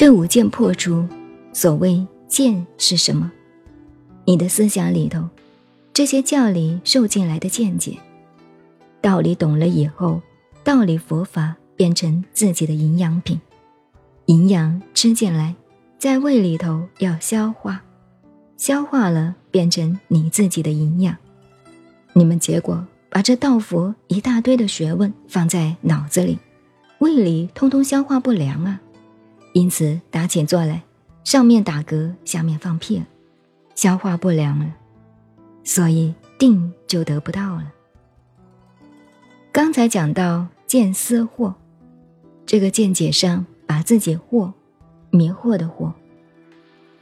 [0.00, 1.06] 这五件破除，
[1.52, 3.30] 所谓见是什么？
[4.24, 5.28] 你的思想里头，
[5.92, 7.98] 这些教里受进来的见解，
[9.02, 10.22] 道理懂了以后，
[10.64, 13.38] 道理佛法变成自己的营养品，
[14.24, 15.54] 营养吃进来，
[15.98, 17.82] 在胃里头要消化，
[18.56, 21.14] 消化了变成你自己的营养。
[22.14, 26.38] 你们结果把这道佛一大堆的学问放在脑子里，
[27.00, 28.80] 胃里通通消化不良啊！
[29.52, 30.82] 因此打起坐来，
[31.24, 33.06] 上面打嗝，下面放屁了，
[33.74, 34.74] 消化不良了，
[35.64, 37.72] 所以定就得不到了。
[39.52, 41.54] 刚才讲到见思惑，
[42.46, 44.52] 这个见解上把自己惑，
[45.10, 45.92] 迷惑的惑，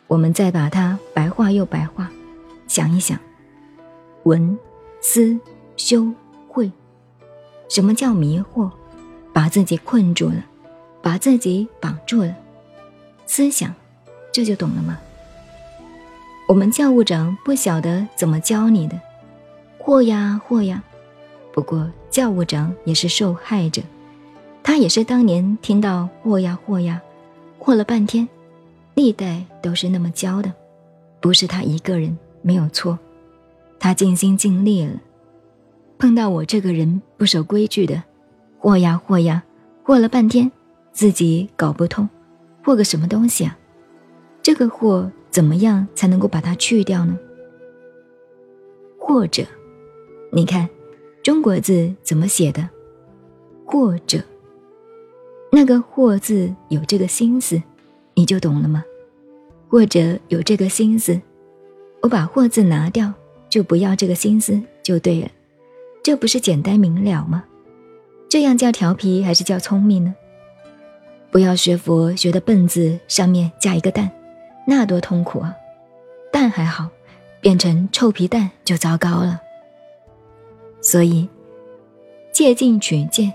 [0.06, 2.10] 我们再把它白话又白话，
[2.66, 3.18] 想一想，
[4.24, 4.58] 闻。
[5.00, 5.38] 思
[5.76, 6.12] 修
[6.48, 6.72] 慧，
[7.68, 8.68] 什么叫迷惑？
[9.32, 10.44] 把自己困住了，
[11.00, 12.34] 把自己绑住了。
[13.28, 13.72] 思想，
[14.32, 14.98] 这就懂了吗？
[16.48, 18.98] 我们教务长不晓得怎么教你的，
[19.78, 20.82] 或呀或呀。
[21.52, 23.82] 不过教务长也是受害者，
[24.62, 27.00] 他也是当年听到或呀或呀，
[27.58, 28.26] 或了半天。
[28.94, 30.50] 历代都是那么教的，
[31.20, 32.98] 不是他一个人没有错。
[33.78, 34.94] 他尽心尽力了，
[35.98, 38.02] 碰到我这个人不守规矩的，
[38.58, 39.42] 或呀或呀，
[39.84, 40.50] 和了半天，
[40.92, 42.08] 自己搞不通，
[42.68, 43.56] 或个什么东西啊？
[44.42, 47.18] 这个和怎么样才能够把它去掉呢？
[48.98, 49.42] 或者，
[50.30, 50.68] 你看，
[51.22, 52.68] 中国字怎么写的？
[53.64, 54.22] 或者，
[55.50, 57.62] 那个“或”字有这个心思，
[58.12, 58.84] 你就懂了吗？
[59.70, 61.18] 或者有这个心思，
[62.02, 63.10] 我把“或”字拿掉。
[63.48, 65.30] 就不要这个心思就对了，
[66.02, 67.44] 这不是简单明了吗？
[68.28, 70.14] 这样叫调皮还是叫聪明呢？
[71.30, 74.10] 不要学佛学的笨字上面加一个蛋，
[74.66, 75.54] 那多痛苦啊！
[76.32, 76.88] 蛋还好，
[77.40, 79.40] 变成臭皮蛋就糟糕了。
[80.80, 81.28] 所以
[82.32, 83.32] 借镜取见，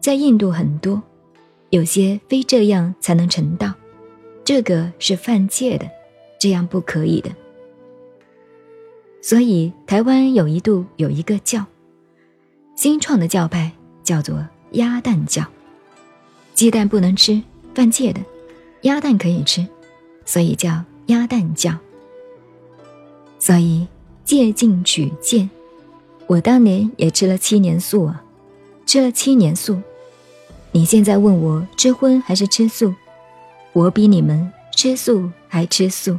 [0.00, 1.02] 在印度很多，
[1.70, 3.72] 有些非这样才能成道，
[4.44, 5.90] 这个是犯戒的，
[6.38, 7.30] 这样不可以的。
[9.20, 11.64] 所以，台湾有一度有一个教，
[12.76, 15.44] 新创的教派叫做鸭蛋教。
[16.62, 17.42] 鸡蛋不能吃，
[17.74, 18.20] 犯戒的；
[18.82, 19.66] 鸭蛋可以吃，
[20.24, 21.76] 所以叫鸭蛋教。
[23.40, 23.84] 所以
[24.24, 25.50] 戒禁取戒，
[26.28, 28.22] 我当年也吃了七年素啊，
[28.86, 29.82] 吃了七年素。
[30.70, 32.94] 你现在问我吃荤还是吃素，
[33.72, 36.16] 我比你们吃素还吃素。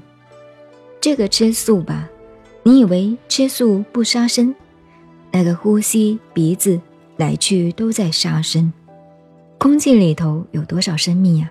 [0.99, 2.09] 这个吃素吧。
[2.63, 4.53] 你以为吃素不杀生？
[5.31, 6.81] 那个呼吸、鼻子
[7.15, 8.73] 来去都在杀生。
[9.63, 11.49] 空气里头有多少生命呀？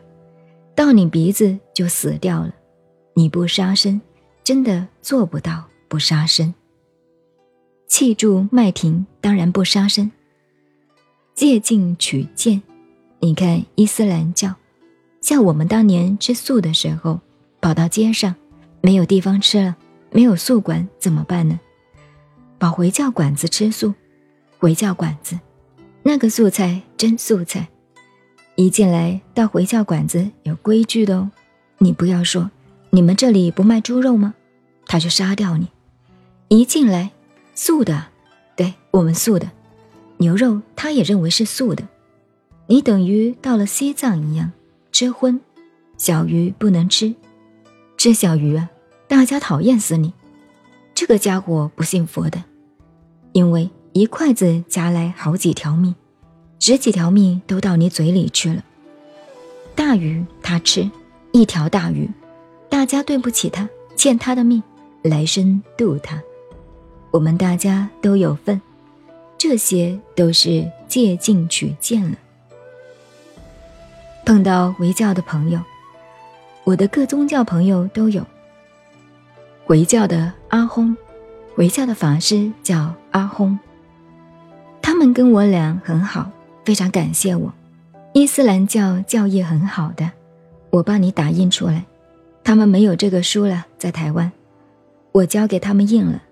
[0.74, 2.54] 到你鼻子就死掉了。
[3.14, 3.98] 你不杀生，
[4.44, 6.52] 真的做不到不杀生。
[7.86, 10.12] 气住脉停，当然不杀生。
[11.34, 12.60] 借镜取剑，
[13.18, 14.54] 你看伊斯兰教，
[15.22, 17.18] 像我们当年吃素的时候，
[17.62, 18.34] 跑到街上，
[18.82, 19.74] 没有地方吃了。
[20.10, 21.58] 没有素馆怎么办呢？
[22.58, 23.94] 跑回教馆子吃素，
[24.58, 25.40] 回教馆子，
[26.02, 27.66] 那个素菜真素菜，
[28.54, 31.30] 一进来到回教馆子有规矩的哦。
[31.78, 32.50] 你不要说
[32.90, 34.34] 你们这里不卖猪肉吗？
[34.86, 35.68] 他就杀掉你。
[36.48, 37.10] 一进来
[37.54, 38.06] 素的，
[38.54, 39.50] 对我们素的，
[40.18, 41.88] 牛肉他也认为是素的。
[42.66, 44.52] 你等于到了西藏一样
[44.92, 45.40] 吃荤，
[45.96, 47.14] 小鱼不能吃，
[47.96, 48.68] 吃小鱼啊。
[49.08, 50.12] 大家讨厌死你，
[50.94, 52.42] 这个家伙不信佛的，
[53.32, 55.94] 因为一筷子夹来好几条命，
[56.64, 58.62] 十几条命都到你嘴里去了。
[59.74, 60.88] 大鱼他吃
[61.32, 62.08] 一条大鱼，
[62.68, 64.62] 大家对不起他，欠他的命，
[65.02, 66.22] 来生渡他。
[67.10, 68.62] 我们大家都有份，
[69.36, 72.16] 这些都是借镜取见了。
[74.24, 75.60] 碰到围教的朋友，
[76.62, 78.24] 我的各宗教朋友都有。
[79.64, 80.94] 回教的阿訇，
[81.56, 83.58] 回教的法师叫阿訇。
[84.80, 86.30] 他们跟我俩很好，
[86.64, 87.52] 非常感谢我。
[88.12, 90.10] 伊斯兰教教义很好的，
[90.70, 91.84] 我帮你打印出来。
[92.44, 94.30] 他们没有这个书了，在台湾，
[95.12, 96.22] 我交给他们印了。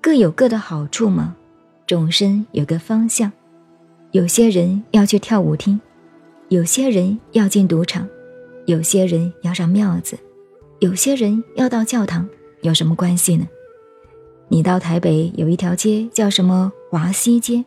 [0.00, 1.36] 各有各的好处嘛，
[1.86, 3.32] 众生有个方向。
[4.12, 5.80] 有些人要去跳舞厅，
[6.48, 8.08] 有些人要进赌场，
[8.66, 10.18] 有些人要上庙子，
[10.80, 12.28] 有些人要到教堂。
[12.62, 13.46] 有什么关系呢？
[14.48, 17.64] 你到台北有一条街叫什么华西街，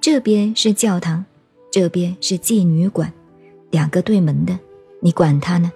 [0.00, 1.26] 这边是教堂，
[1.70, 3.12] 这边是妓女馆，
[3.70, 4.58] 两个对门的，
[5.00, 5.70] 你管他呢？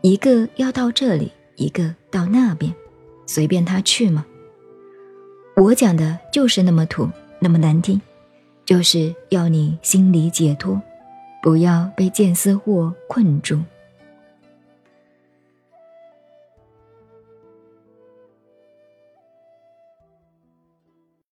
[0.00, 2.72] 一个要到这里，一个到那边，
[3.26, 4.24] 随便他去吗？
[5.56, 7.08] 我讲的就是那么土，
[7.40, 8.00] 那么难听，
[8.64, 10.80] 就是要你心里解脱，
[11.42, 13.58] 不要被见思惑困住。